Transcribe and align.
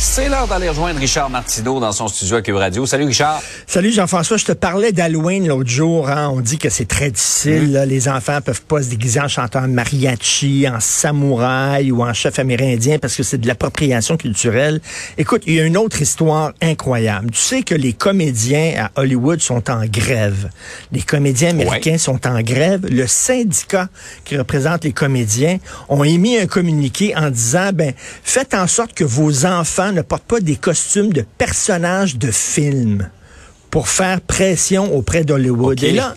C'est 0.00 0.28
l'heure 0.28 0.46
d'aller 0.46 0.68
rejoindre 0.68 1.00
Richard 1.00 1.28
Martineau 1.28 1.80
dans 1.80 1.90
son 1.90 2.06
studio 2.06 2.36
à 2.36 2.42
Cube 2.42 2.54
Radio. 2.54 2.86
Salut 2.86 3.06
Richard. 3.06 3.42
Salut 3.66 3.90
Jean-François, 3.90 4.36
je 4.36 4.44
te 4.44 4.52
parlais 4.52 4.92
d'Halloween 4.92 5.48
l'autre 5.48 5.68
jour. 5.68 6.08
Hein. 6.08 6.30
On 6.32 6.40
dit 6.40 6.56
que 6.56 6.70
c'est 6.70 6.84
très 6.84 7.10
difficile. 7.10 7.72
Là. 7.72 7.84
Les 7.84 8.08
enfants 8.08 8.40
peuvent 8.40 8.62
pas 8.62 8.80
se 8.80 8.90
déguiser 8.90 9.20
en 9.20 9.26
chantant 9.26 9.66
mariachi, 9.66 10.68
en 10.68 10.78
samouraï 10.78 11.90
ou 11.90 12.04
en 12.04 12.12
chef 12.14 12.38
amérindien 12.38 13.00
parce 13.00 13.16
que 13.16 13.24
c'est 13.24 13.38
de 13.38 13.48
l'appropriation 13.48 14.16
culturelle. 14.16 14.80
Écoute, 15.18 15.42
il 15.46 15.54
y 15.54 15.60
a 15.60 15.64
une 15.64 15.76
autre 15.76 16.00
histoire 16.00 16.52
incroyable. 16.62 17.32
Tu 17.32 17.40
sais 17.40 17.62
que 17.62 17.74
les 17.74 17.92
comédiens 17.92 18.74
à 18.94 19.00
Hollywood 19.00 19.40
sont 19.40 19.68
en 19.68 19.84
grève. 19.84 20.48
Les 20.92 21.02
comédiens 21.02 21.50
américains 21.50 21.98
sont 21.98 22.24
en 22.24 22.40
grève. 22.42 22.86
Le 22.88 23.08
syndicat 23.08 23.88
qui 24.24 24.38
représente 24.38 24.84
les 24.84 24.92
comédiens 24.92 25.58
ont 25.88 26.04
émis 26.04 26.38
un 26.38 26.46
communiqué 26.46 27.16
en 27.16 27.30
disant, 27.30 27.70
ben, 27.74 27.92
faites 28.22 28.54
en 28.54 28.68
sorte 28.68 28.94
que 28.94 29.02
vos 29.02 29.44
enfants 29.44 29.87
ne 29.92 30.02
portent 30.02 30.24
pas 30.24 30.40
des 30.40 30.56
costumes 30.56 31.12
de 31.12 31.24
personnages 31.38 32.16
de 32.16 32.30
films 32.30 33.08
pour 33.70 33.88
faire 33.88 34.20
pression 34.20 34.94
auprès 34.94 35.24
d'Hollywood. 35.24 35.82
Et 35.82 35.92
là, 35.92 36.14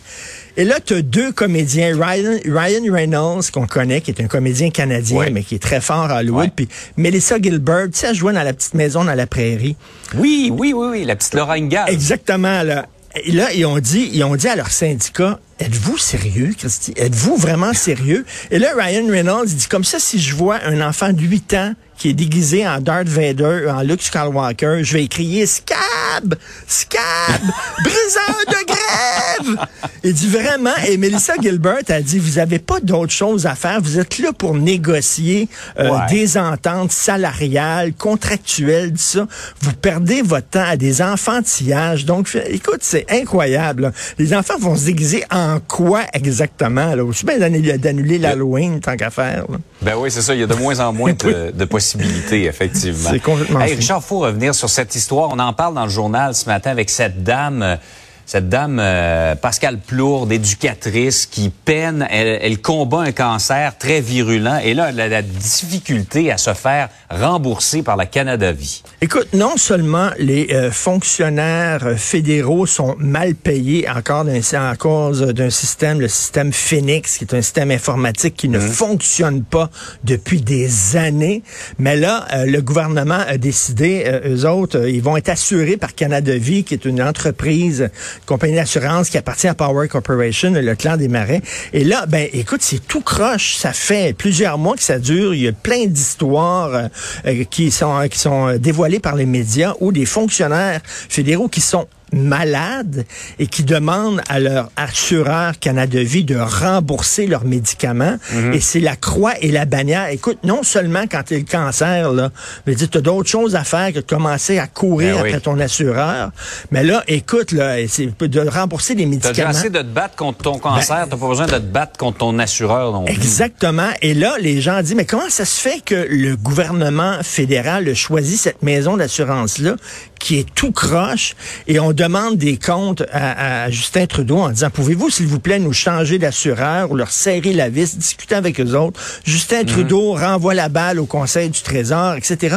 et 0.57 0.65
là, 0.65 0.79
tu 0.83 0.95
as 0.95 1.01
deux 1.01 1.31
comédiens, 1.31 1.95
Ryan, 1.97 2.37
Ryan 2.45 2.93
Reynolds, 2.93 3.43
qu'on 3.53 3.67
connaît, 3.67 4.01
qui 4.01 4.11
est 4.11 4.21
un 4.21 4.27
comédien 4.27 4.69
canadien, 4.69 5.29
mais 5.31 5.43
qui 5.43 5.55
est 5.55 5.63
très 5.63 5.79
fort 5.79 6.11
à 6.11 6.19
Hollywood, 6.19 6.49
puis 6.55 6.67
Melissa 6.97 7.37
Gilbert, 7.41 7.85
tu 7.85 7.99
sais, 7.99 8.07
elle 8.07 8.15
jouait 8.15 8.33
dans 8.33 8.43
la 8.43 8.53
petite 8.53 8.73
maison 8.73 9.03
dans 9.05 9.13
la 9.13 9.27
prairie. 9.27 9.75
Oui, 10.15 10.51
oui, 10.53 10.73
oui, 10.75 10.87
oui, 10.91 11.05
la 11.05 11.15
petite 11.15 11.33
Laura 11.33 11.53
Ingalls. 11.53 11.89
Exactement, 11.89 12.63
là. 12.63 12.87
Et 13.23 13.31
là, 13.31 13.51
ils 13.53 13.65
ont 13.65 13.79
dit, 13.79 14.09
ils 14.13 14.23
ont 14.23 14.35
dit 14.35 14.47
à 14.47 14.55
leur 14.55 14.71
syndicat, 14.71 15.39
êtes-vous 15.61 15.97
sérieux, 15.97 16.53
Christy? 16.57 16.93
Êtes-vous 16.95 17.37
vraiment 17.37 17.73
sérieux? 17.73 18.25
Et 18.49 18.57
là, 18.57 18.69
Ryan 18.75 19.07
Reynolds 19.07 19.45
dit, 19.45 19.67
comme 19.67 19.83
ça, 19.83 19.99
si 19.99 20.19
je 20.19 20.35
vois 20.35 20.57
un 20.65 20.81
enfant 20.81 21.13
de 21.13 21.21
8 21.21 21.53
ans 21.53 21.73
qui 22.01 22.09
est 22.09 22.13
déguisé 22.13 22.67
en 22.67 22.81
Darth 22.81 23.07
Vader, 23.07 23.69
en 23.69 23.83
Luke 23.83 24.01
Skywalker, 24.01 24.79
je 24.81 24.93
vais 24.93 25.07
crier 25.07 25.45
Scab! 25.45 26.33
Scab! 26.67 27.41
Briseur 27.83 28.37
de 28.47 28.65
grève! 28.65 29.67
Il 30.03 30.13
dit 30.15 30.29
vraiment, 30.29 30.73
et 30.87 30.97
Melissa 30.97 31.33
Gilbert 31.39 31.83
a 31.89 32.01
dit, 32.01 32.17
vous 32.17 32.39
avez 32.39 32.57
pas 32.57 32.79
d'autre 32.79 33.11
chose 33.11 33.45
à 33.45 33.53
faire, 33.53 33.79
vous 33.81 33.99
êtes 33.99 34.17
là 34.17 34.33
pour 34.33 34.55
négocier 34.55 35.47
euh, 35.77 35.91
des 36.09 36.39
ententes 36.39 36.91
salariales, 36.91 37.93
contractuelles, 37.93 38.93
tout 38.93 38.97
ça. 38.97 39.27
Vous 39.61 39.73
perdez 39.73 40.23
votre 40.23 40.47
temps 40.47 40.65
à 40.65 40.77
des 40.77 41.03
enfantillages. 41.03 42.05
Donc, 42.05 42.35
écoute, 42.47 42.79
c'est 42.81 43.05
incroyable. 43.11 43.93
Les 44.17 44.33
enfants 44.33 44.57
vont 44.59 44.75
se 44.75 44.85
déguiser 44.85 45.23
en 45.29 45.50
quoi 45.59 46.01
exactement? 46.13 46.95
Là? 46.95 47.03
suis 47.11 47.25
bien 47.25 47.37
d'annuler 47.39 48.17
l'Halloween, 48.17 48.79
tant 48.79 48.95
qu'à 48.95 49.09
faire. 49.09 49.45
Ben 49.81 49.95
oui, 49.97 50.11
c'est 50.11 50.21
ça. 50.21 50.33
Il 50.33 50.39
y 50.39 50.43
a 50.43 50.47
de 50.47 50.55
moins 50.55 50.79
en 50.79 50.93
moins 50.93 51.13
de, 51.13 51.51
de 51.53 51.65
possibilités, 51.65 52.45
effectivement. 52.45 53.09
C'est 53.11 53.19
complètement 53.19 53.61
hey, 53.61 53.75
Richard, 53.75 54.03
faut 54.03 54.19
revenir 54.19 54.55
sur 54.55 54.69
cette 54.69 54.95
histoire. 54.95 55.29
On 55.31 55.39
en 55.39 55.53
parle 55.53 55.75
dans 55.75 55.83
le 55.83 55.89
journal 55.89 56.35
ce 56.35 56.45
matin 56.45 56.71
avec 56.71 56.89
cette 56.89 57.23
dame 57.23 57.61
euh, 57.61 57.75
cette 58.25 58.49
dame 58.49 58.79
euh, 58.79 59.35
Pascal 59.35 59.77
Plourde, 59.77 60.31
éducatrice, 60.31 61.25
qui 61.25 61.49
peine, 61.49 62.07
elle, 62.09 62.61
combat 62.61 63.01
un 63.01 63.11
cancer 63.11 63.77
très 63.77 64.01
virulent 64.01 64.59
et 64.63 64.73
là, 64.73 64.89
elle 64.89 64.99
a 64.99 65.07
la 65.07 65.21
difficulté 65.21 66.31
à 66.31 66.37
se 66.37 66.53
faire 66.53 66.89
rembourser 67.09 67.81
par 67.83 67.97
la 67.97 68.05
Canada 68.05 68.51
Vie. 68.51 68.83
Écoute, 69.01 69.27
non 69.33 69.57
seulement 69.57 70.09
les 70.17 70.47
euh, 70.51 70.71
fonctionnaires 70.71 71.95
fédéraux 71.97 72.65
sont 72.65 72.95
mal 72.99 73.35
payés 73.35 73.87
encore 73.89 74.25
à 74.53 74.75
cause 74.75 75.21
d'un 75.21 75.49
système, 75.49 75.99
le 75.99 76.07
système 76.07 76.51
Phoenix, 76.51 77.17
qui 77.17 77.23
est 77.23 77.33
un 77.33 77.41
système 77.41 77.71
informatique 77.71 78.35
qui 78.35 78.49
ne 78.49 78.59
mmh. 78.59 78.61
fonctionne 78.61 79.43
pas 79.43 79.69
depuis 80.03 80.41
des 80.41 80.97
années, 80.97 81.43
mais 81.79 81.95
là, 81.95 82.27
euh, 82.33 82.45
le 82.45 82.61
gouvernement 82.61 83.19
a 83.27 83.37
décidé, 83.37 84.21
eux 84.25 84.45
autres, 84.45 84.87
ils 84.87 85.01
vont 85.01 85.17
être 85.17 85.29
assurés 85.29 85.77
par 85.77 85.95
Canada 85.95 86.35
Vie, 86.35 86.63
qui 86.63 86.73
est 86.73 86.85
une 86.85 87.01
entreprise 87.01 87.89
compagnie 88.25 88.55
d'assurance 88.55 89.09
qui 89.09 89.17
appartient 89.17 89.47
à 89.47 89.53
Power 89.53 89.87
Corporation, 89.87 90.51
le 90.53 90.75
clan 90.75 90.97
des 90.97 91.07
marais. 91.07 91.41
Et 91.73 91.83
là, 91.83 92.05
ben, 92.05 92.27
écoute, 92.33 92.61
c'est 92.61 92.85
tout 92.85 93.01
croche. 93.01 93.55
Ça 93.55 93.73
fait 93.73 94.15
plusieurs 94.15 94.57
mois 94.57 94.75
que 94.75 94.83
ça 94.83 94.99
dure. 94.99 95.33
Il 95.33 95.41
y 95.41 95.47
a 95.47 95.53
plein 95.53 95.85
d'histoires 95.85 96.73
euh, 96.73 96.87
euh, 97.25 97.43
qui 97.49 97.71
sont 97.71 98.07
qui 98.09 98.19
sont 98.19 98.57
dévoilées 98.57 98.99
par 98.99 99.15
les 99.15 99.25
médias 99.25 99.73
où 99.79 99.91
des 99.91 100.05
fonctionnaires 100.05 100.81
fédéraux 100.85 101.47
qui 101.47 101.61
sont 101.61 101.87
malades 102.11 103.05
et 103.39 103.47
qui 103.47 103.63
demandent 103.63 104.21
à 104.29 104.39
leur 104.39 104.69
assureur 104.75 105.57
Canada 105.59 106.01
Vie 106.01 106.23
de 106.23 106.37
rembourser 106.37 107.27
leurs 107.27 107.45
médicaments. 107.45 108.17
Mhm. 108.33 108.53
Et 108.53 108.59
c'est 108.59 108.79
la 108.79 108.95
croix 108.95 109.33
et 109.39 109.51
la 109.51 109.65
bannière. 109.65 110.07
Écoute, 110.09 110.39
non 110.43 110.63
seulement 110.63 111.03
quand 111.09 111.23
tu 111.23 111.37
le 111.37 111.43
cancer, 111.43 112.11
là, 112.11 112.29
mais 112.65 112.75
tu 112.75 112.85
as 112.97 113.01
d'autres 113.01 113.29
choses 113.29 113.55
à 113.55 113.63
faire 113.63 113.89
que 113.93 113.99
de 113.99 114.01
commencer 114.01 114.59
à 114.59 114.67
courir 114.67 115.15
ben 115.15 115.25
après 115.25 115.39
ton 115.39 115.59
assureur. 115.59 116.31
Mais 116.71 116.83
là, 116.83 117.03
écoute, 117.07 117.51
là, 117.51 117.75
c'est 117.87 118.07
de 118.19 118.49
rembourser 118.49 118.95
les 118.95 119.05
médicaments. 119.05 119.51
T'as 119.51 119.57
assez 119.57 119.69
de 119.69 119.79
te 119.79 119.83
battre 119.83 120.15
contre 120.15 120.39
ton 120.39 120.59
cancer, 120.59 121.05
ben, 121.05 121.07
t'as 121.09 121.17
pas 121.17 121.27
besoin 121.27 121.45
de 121.45 121.51
te 121.51 121.59
battre 121.59 121.97
contre 121.97 122.19
ton 122.19 122.37
assureur 122.39 122.91
non 122.91 123.05
Exactement. 123.05 123.89
Et 124.01 124.13
là, 124.13 124.35
les 124.39 124.61
gens 124.61 124.81
disent, 124.81 124.95
mais 124.95 125.05
comment 125.05 125.29
ça 125.29 125.45
se 125.45 125.59
fait 125.59 125.81
que 125.83 126.07
le 126.09 126.35
gouvernement 126.35 127.19
fédéral 127.21 127.87
a 127.87 127.93
choisi 127.93 128.37
cette 128.37 128.61
maison 128.63 128.97
d'assurance-là 128.97 129.75
qui 130.21 130.37
est 130.37 130.47
tout 130.53 130.71
croche 130.71 131.35
et 131.67 131.79
on 131.79 131.93
demande 131.93 132.37
des 132.37 132.57
comptes 132.57 133.03
à, 133.11 133.69
Justin 133.69 134.05
Trudeau 134.05 134.37
en 134.37 134.49
disant, 134.49 134.69
pouvez-vous, 134.69 135.09
s'il 135.09 135.27
vous 135.27 135.39
plaît, 135.39 135.59
nous 135.59 135.73
changer 135.73 136.17
d'assureur 136.19 136.91
ou 136.91 136.95
leur 136.95 137.11
serrer 137.11 137.53
la 137.53 137.69
vis, 137.69 137.97
discuter 137.97 138.35
avec 138.35 138.59
eux 138.59 138.75
autres? 138.75 138.99
Justin 139.23 139.61
mhm. 139.61 139.65
Trudeau 139.65 140.13
renvoie 140.13 140.53
la 140.53 140.69
balle 140.69 140.99
au 140.99 141.05
Conseil 141.05 141.49
du 141.49 141.61
Trésor, 141.61 142.15
etc. 142.15 142.55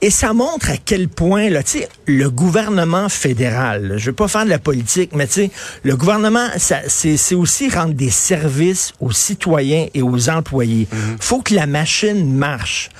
Et 0.00 0.10
ça 0.10 0.32
montre 0.32 0.70
à 0.70 0.76
quel 0.76 1.08
point, 1.08 1.50
là, 1.50 1.60
le 2.06 2.30
gouvernement 2.30 3.08
fédéral, 3.08 3.94
je 3.96 4.06
veux 4.06 4.12
pas 4.12 4.28
faire 4.28 4.44
de 4.44 4.50
la 4.50 4.60
politique, 4.60 5.10
mais 5.12 5.26
le 5.82 5.96
gouvernement, 5.96 6.48
c'est 6.56 7.34
aussi 7.34 7.68
rendre 7.68 7.94
des 7.94 8.10
services 8.10 8.92
aux 9.00 9.10
citoyens 9.10 9.86
et 9.94 10.02
aux 10.02 10.28
employés. 10.30 10.86
Mhm. 10.90 11.16
faut 11.20 11.42
que 11.42 11.54
la 11.54 11.66
machine 11.66 12.32
marche. 12.32 12.90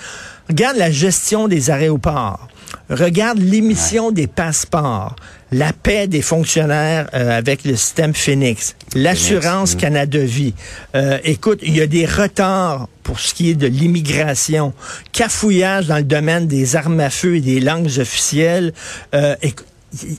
Regarde 0.48 0.76
la 0.76 0.90
gestion 0.90 1.46
des 1.46 1.70
aéroports. 1.70 2.48
Regarde 2.90 3.38
l'émission 3.38 4.10
des 4.10 4.26
passeports, 4.26 5.16
la 5.52 5.72
paix 5.72 6.06
des 6.06 6.22
fonctionnaires 6.22 7.08
euh, 7.14 7.36
avec 7.36 7.64
le 7.64 7.76
système 7.76 8.14
Phoenix, 8.14 8.76
l'assurance 8.94 9.74
Canada 9.74 10.18
Vie. 10.18 10.54
Euh, 10.94 11.18
écoute, 11.24 11.60
il 11.62 11.76
y 11.76 11.80
a 11.80 11.86
des 11.86 12.06
retards 12.06 12.88
pour 13.02 13.20
ce 13.20 13.32
qui 13.32 13.50
est 13.50 13.54
de 13.54 13.66
l'immigration, 13.66 14.72
cafouillage 15.12 15.86
dans 15.86 15.96
le 15.96 16.02
domaine 16.02 16.46
des 16.46 16.76
armes 16.76 17.00
à 17.00 17.10
feu 17.10 17.36
et 17.36 17.40
des 17.40 17.60
langues 17.60 17.98
officielles. 17.98 18.72
Euh, 19.14 19.34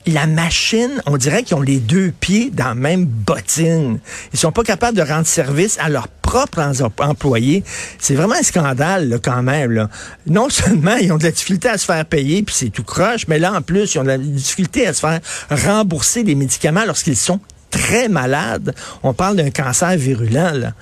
la 0.07 0.25
machine, 0.25 1.01
on 1.05 1.17
dirait 1.17 1.43
qu'ils 1.43 1.55
ont 1.55 1.61
les 1.61 1.79
deux 1.79 2.11
pieds 2.11 2.49
dans 2.51 2.69
la 2.69 2.75
même 2.75 3.05
bottine. 3.05 3.99
Ils 4.33 4.39
sont 4.39 4.51
pas 4.51 4.63
capables 4.63 4.97
de 4.97 5.03
rendre 5.03 5.27
service 5.27 5.77
à 5.79 5.89
leurs 5.89 6.07
propres 6.29 6.61
employés. 6.99 7.63
C'est 7.97 8.13
vraiment 8.13 8.35
un 8.35 8.43
scandale 8.43 9.19
quand 9.23 9.41
même. 9.41 9.87
Non 10.27 10.49
seulement 10.49 10.95
ils 10.95 11.11
ont 11.11 11.17
de 11.17 11.23
la 11.23 11.31
difficulté 11.31 11.69
à 11.69 11.77
se 11.79 11.85
faire 11.85 12.05
payer, 12.05 12.43
puis 12.43 12.53
c'est 12.55 12.69
tout 12.69 12.83
croche, 12.83 13.27
mais 13.27 13.39
là 13.39 13.53
en 13.53 13.63
plus, 13.63 13.95
ils 13.95 13.97
ont 13.97 14.03
de 14.03 14.09
la 14.09 14.19
difficulté 14.19 14.85
à 14.85 14.93
se 14.93 14.99
faire 14.99 15.19
rembourser 15.49 16.23
des 16.23 16.35
médicaments 16.35 16.85
lorsqu'ils 16.85 17.15
sont 17.15 17.39
très 17.71 18.09
malades. 18.09 18.75
On 19.01 19.13
parle 19.13 19.37
d'un 19.37 19.49
cancer 19.49 19.97
virulent. 19.97 20.51
Là. 20.53 20.73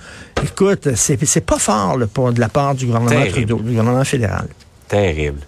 Écoute, 0.44 0.94
c'est 0.94 1.40
pas 1.40 1.58
fort 1.58 1.96
pour 2.12 2.32
de 2.32 2.40
la 2.40 2.50
part 2.50 2.74
du 2.74 2.84
gouvernement 2.84 3.26
Trudeau, 3.30 3.56
du 3.56 3.70
gouvernement 3.70 4.04
fédéral. 4.04 4.48
Terrible. 4.86 5.40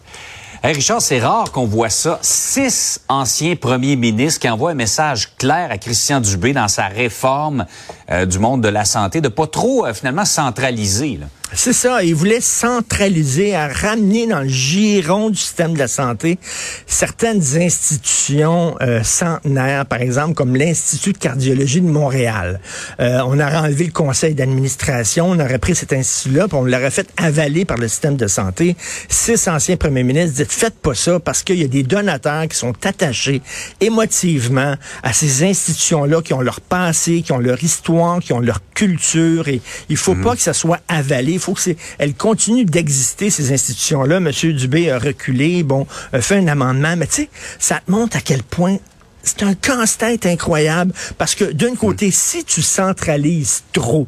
Hey 0.62 0.74
Richard, 0.74 1.00
c'est 1.00 1.20
rare 1.20 1.52
qu'on 1.52 1.64
voit 1.64 1.88
ça. 1.88 2.18
Six 2.20 3.00
anciens 3.08 3.56
premiers 3.56 3.96
ministres 3.96 4.40
qui 4.40 4.48
envoient 4.50 4.72
un 4.72 4.74
message 4.74 5.34
clair 5.38 5.70
à 5.70 5.78
Christian 5.78 6.20
Dubé 6.20 6.52
dans 6.52 6.68
sa 6.68 6.86
réforme 6.88 7.64
euh, 8.10 8.26
du 8.26 8.38
monde 8.38 8.60
de 8.60 8.68
la 8.68 8.84
santé, 8.84 9.22
de 9.22 9.28
pas 9.28 9.46
trop 9.46 9.86
euh, 9.86 9.94
finalement 9.94 10.26
centraliser. 10.26 11.18
C'est 11.52 11.72
ça. 11.72 12.04
Il 12.04 12.14
voulait 12.14 12.40
centraliser, 12.40 13.56
à 13.56 13.66
ramener 13.66 14.26
dans 14.26 14.40
le 14.40 14.48
giron 14.48 15.30
du 15.30 15.36
système 15.36 15.74
de 15.74 15.78
la 15.78 15.88
santé 15.88 16.38
certaines 16.86 17.42
institutions 17.56 18.76
euh, 18.80 19.02
centenaires, 19.02 19.84
par 19.86 20.00
exemple, 20.00 20.34
comme 20.34 20.54
l'Institut 20.54 21.12
de 21.12 21.18
cardiologie 21.18 21.80
de 21.80 21.88
Montréal. 21.88 22.60
Euh, 23.00 23.20
on 23.26 23.40
aurait 23.40 23.56
enlevé 23.56 23.84
le 23.84 23.92
conseil 23.92 24.34
d'administration, 24.34 25.30
on 25.30 25.40
aurait 25.40 25.58
pris 25.58 25.74
cet 25.74 25.92
institut-là, 25.92 26.46
puis 26.46 26.56
on 26.56 26.64
l'aurait 26.64 26.90
fait 26.90 27.08
avaler 27.16 27.64
par 27.64 27.78
le 27.78 27.88
système 27.88 28.16
de 28.16 28.28
santé. 28.28 28.76
Six 29.08 29.48
anciens 29.48 29.76
premiers 29.76 30.04
ministres 30.04 30.32
disaient, 30.32 30.46
faites 30.48 30.78
pas 30.78 30.94
ça, 30.94 31.18
parce 31.18 31.42
qu'il 31.42 31.60
y 31.60 31.64
a 31.64 31.68
des 31.68 31.82
donateurs 31.82 32.46
qui 32.46 32.56
sont 32.56 32.74
attachés 32.84 33.42
émotivement 33.80 34.76
à 35.02 35.12
ces 35.12 35.42
institutions-là, 35.42 36.22
qui 36.22 36.32
ont 36.32 36.40
leur 36.40 36.60
passé, 36.60 37.22
qui 37.22 37.32
ont 37.32 37.38
leur 37.38 37.62
histoire, 37.62 38.20
qui 38.20 38.32
ont 38.32 38.40
leur 38.40 38.60
culture, 38.74 39.48
et 39.48 39.60
il 39.88 39.96
faut 39.96 40.14
mhm. 40.14 40.24
pas 40.24 40.36
que 40.36 40.42
ça 40.42 40.52
soit 40.52 40.80
avalé 40.88 41.39
il 41.40 41.42
faut 41.42 41.54
que 41.54 41.60
c'est, 41.60 41.76
elle 41.98 42.14
continue 42.14 42.66
d'exister, 42.66 43.30
ces 43.30 43.52
institutions-là. 43.52 44.20
Monsieur 44.20 44.52
Dubé 44.52 44.90
a 44.90 44.98
reculé, 44.98 45.62
bon, 45.62 45.86
a 46.12 46.20
fait 46.20 46.36
un 46.36 46.48
amendement, 46.48 46.94
mais 46.96 47.06
tu 47.06 47.14
sais, 47.14 47.30
ça 47.58 47.80
te 47.84 47.90
montre 47.90 48.18
à 48.18 48.20
quel 48.20 48.42
point 48.42 48.76
c'est 49.22 49.42
un 49.42 49.54
casse-tête 49.54 50.26
incroyable 50.26 50.92
parce 51.18 51.34
que 51.34 51.44
d'un 51.44 51.74
côté, 51.74 52.10
si 52.10 52.44
tu 52.44 52.62
centralises 52.62 53.64
trop, 53.72 54.06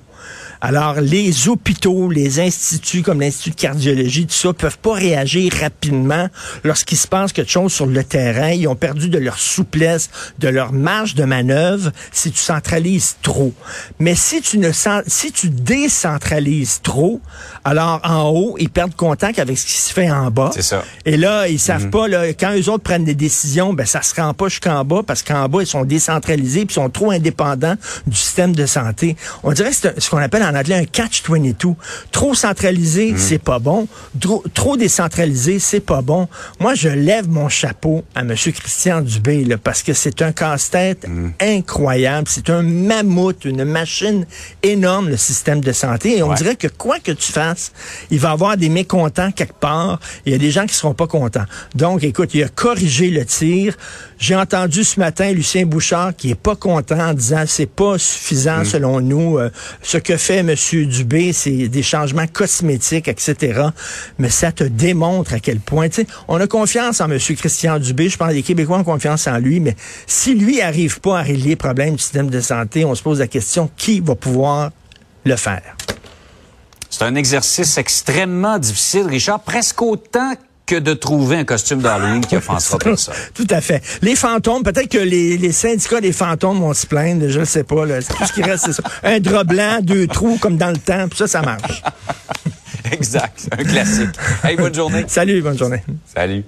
alors, 0.65 1.01
les 1.01 1.49
hôpitaux, 1.49 2.09
les 2.09 2.39
instituts 2.39 3.03
comme 3.03 3.21
l'Institut 3.21 3.51
de 3.51 3.57
cardiologie, 3.57 4.27
tout 4.27 4.33
ça, 4.35 4.53
peuvent 4.53 4.79
pas 4.79 4.93
réagir 4.93 5.53
rapidement 5.61 6.29
lorsqu'il 6.63 6.97
se 6.97 7.09
passe 7.09 7.33
quelque 7.33 7.51
chose 7.51 7.73
sur 7.73 7.87
le 7.87 8.05
terrain. 8.05 8.51
Ils 8.51 8.69
ont 8.69 8.77
perdu 8.77 9.09
de 9.09 9.19
leur 9.19 9.39
souplesse, 9.39 10.09
de 10.39 10.47
leur 10.47 10.73
marge 10.73 11.17
de 11.17 11.25
manœuvre 11.25 11.91
si 12.13 12.31
tu 12.31 12.39
centralises 12.39 13.17
trop. 13.23 13.53
Mais 13.99 14.15
si 14.15 14.41
tu 14.41 14.59
ne 14.59 14.71
si 15.09 15.33
tu 15.33 15.51
décentralises 15.51 16.81
trop, 16.81 17.21
alors 17.65 18.01
en 18.05 18.29
haut, 18.29 18.57
ils 18.61 18.71
perdent 18.71 18.95
contact 18.95 19.41
avec 19.41 19.59
ce 19.59 19.67
qui 19.67 19.73
se 19.73 19.93
fait 19.93 20.13
en 20.13 20.31
bas. 20.31 20.53
C'est 20.55 20.63
ça. 20.63 20.85
Et 21.05 21.17
là, 21.17 21.49
ils 21.49 21.59
savent 21.59 21.87
mhm. 21.87 21.91
pas, 21.91 22.07
là, 22.07 22.29
quand 22.35 22.55
eux 22.57 22.69
autres 22.69 22.85
prennent 22.85 23.05
des 23.05 23.17
décisions, 23.17 23.73
ben, 23.73 23.85
ça 23.85 24.03
se 24.03 24.15
rend 24.15 24.33
pas 24.33 24.47
jusqu'en 24.47 24.85
bas 24.85 25.03
parce 25.05 25.25
qu'en 25.25 25.49
bas, 25.49 25.63
ils 25.63 25.67
sont 25.67 25.85
décentralisés 25.85 26.67
puis 26.67 26.75
sont 26.75 26.89
trop 26.89 27.11
indépendants 27.11 27.75
du 28.07 28.17
système 28.17 28.55
de 28.55 28.67
santé. 28.67 29.17
On 29.43 29.51
dirait 29.51 29.71
que 29.71 29.77
c'est 29.77 30.01
ce 30.01 30.09
qu'on 30.13 30.19
appelle 30.19 30.43
en 30.43 30.55
anglais 30.55 30.75
un 30.75 30.85
catch-22. 30.85 31.75
Trop 32.11 32.35
centralisé, 32.35 33.13
mm. 33.13 33.19
c'est 33.19 33.39
pas 33.39 33.59
bon. 33.59 33.89
Trop, 34.53 34.77
décentralisé, 34.77 35.59
c'est 35.59 35.81
pas 35.81 36.03
bon. 36.03 36.29
Moi, 36.61 36.75
je 36.75 36.91
lève 36.91 37.29
mon 37.31 37.49
chapeau 37.49 38.05
à 38.15 38.21
M. 38.21 38.35
Christian 38.35 39.01
Dubé 39.01 39.45
là, 39.45 39.57
parce 39.57 39.83
que 39.83 39.95
c'est 39.95 40.21
un 40.21 40.33
casse-tête 40.33 41.09
mm. 41.09 41.31
incroyable. 41.41 42.29
C'est 42.29 42.51
un 42.51 42.63
mammouth, 42.63 43.47
une 43.47 43.65
machine 43.65 44.27
énorme, 44.63 45.09
le 45.09 45.17
système 45.17 45.63
de 45.63 45.73
santé. 45.73 46.19
Et 46.19 46.23
on 46.23 46.35
dirait 46.35 46.57
que 46.57 46.69
quoi 46.69 46.99
que 46.99 47.13
tu 47.13 47.33
fasses, 47.33 47.73
il 48.11 48.19
va 48.19 48.29
y 48.29 48.33
avoir 48.33 48.57
des 48.59 48.69
mécontents 48.69 49.33
quelque 49.33 49.59
part. 49.59 49.99
Il 50.27 50.33
y 50.33 50.35
a 50.35 50.39
des 50.39 50.51
gens 50.51 50.67
qui 50.67 50.75
seront 50.75 50.95
pas 50.95 51.07
contents. 51.07 51.47
Donc, 51.75 52.05
écoute, 52.05 52.35
il 52.35 52.43
a 52.43 52.49
corrigé 52.49 53.09
le 53.09 53.25
tir. 53.25 53.79
J'ai 54.19 54.37
entendu 54.37 54.85
ce 54.85 55.01
matin 55.01 55.33
Lucien 55.33 55.65
Bouchard 55.65 56.15
qui 56.15 56.31
est 56.31 56.35
pas 56.35 56.55
content 56.55 57.01
en 57.01 57.15
disant 57.15 57.45
c'est 57.47 57.67
pas 57.67 57.97
suffisant 57.97 58.61
mm. 58.61 58.65
selon 58.67 59.01
nous. 59.01 59.39
Euh, 59.39 59.51
ce 59.81 60.02
que 60.03 60.17
fait 60.17 60.39
M. 60.39 60.55
Dubé, 60.87 61.33
c'est 61.33 61.69
des 61.69 61.83
changements 61.83 62.27
cosmétiques, 62.27 63.09
etc. 63.09 63.69
Mais 64.19 64.29
ça 64.29 64.53
te 64.53 64.65
démontre 64.65 65.35
à 65.35 65.41
quel 65.41 65.61
point, 65.61 65.89
on 66.29 66.41
a 66.41 66.47
confiance 66.47 67.01
en 67.01 67.11
M. 67.11 67.19
Christian 67.19 67.79
Dubé. 67.79 68.09
Je 68.09 68.17
que 68.17 68.25
les 68.25 68.43
Québécois 68.43 68.79
ont 68.79 68.85
confiance 68.85 69.27
en 69.27 69.39
lui, 69.39 69.61
mais 69.61 69.77
si 70.07 70.35
lui 70.35 70.61
arrive 70.61 71.01
pas 71.01 71.21
à 71.21 71.23
régler 71.23 71.51
les 71.51 71.57
problèmes 71.57 71.97
du 71.97 72.03
système 72.03 72.31
de 72.31 72.41
santé, 72.41 72.85
on 72.85 72.95
se 72.95 73.03
pose 73.03 73.19
la 73.19 73.27
question, 73.27 73.71
qui 73.77 74.01
va 74.01 74.15
pouvoir 74.15 74.71
le 75.25 75.37
faire? 75.37 75.77
C'est 76.91 77.05
un 77.05 77.15
exercice 77.15 77.79
extrêmement 77.79 78.59
difficile, 78.59 79.07
Richard, 79.09 79.41
presque 79.41 79.81
autant 79.83 80.35
que 80.67 80.77
de 80.77 80.95
trouver 80.95 81.37
un 81.37 81.45
costume 81.45 81.81
d'Halloween 81.81 82.21
qui 82.27 82.37
offensera 82.37 82.79
ça. 82.97 83.13
Tout 83.35 83.47
à 83.51 83.61
fait. 83.61 83.83
Les 84.03 84.17
fantômes, 84.17 84.63
peut-être 84.63 84.89
que 84.89 84.99
les, 84.99 85.53
syndicats 85.53 86.01
des 86.01 86.13
fantômes 86.13 86.61
vont 86.61 86.75
se 86.75 86.87
plaindre, 86.87 87.29
je 87.29 87.41
ne 87.41 87.45
sais 87.45 87.65
pas. 87.65 87.85
Là. 87.87 88.03
Tout 88.03 88.25
ce 88.27 88.33
qui 88.33 88.43
reste, 88.43 88.67
c'est 88.67 88.73
ça. 88.73 88.83
Un 89.03 89.21
drap 89.21 89.45
blanc, 89.45 89.79
deux 89.83 90.07
trous 90.07 90.39
comme 90.39 90.57
dans 90.57 90.71
le 90.71 90.79
temps, 90.79 91.07
ça, 91.17 91.27
ça 91.27 91.43
marche. 91.43 91.83
exact. 92.91 93.49
Un 93.53 93.65
classique. 93.65 94.11
Hey, 94.45 94.57
bonne 94.57 94.75
journée. 94.75 95.05
Salut, 95.09 95.43
bonne 95.43 95.59
journée. 95.59 95.83
Salut. 96.15 96.45